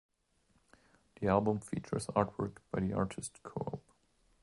The 1.19 1.27
album 1.27 1.59
features 1.59 2.07
artwork 2.07 2.57
by 2.71 2.79
the 2.79 2.91
artist 2.91 3.39
Coop. 3.43 3.83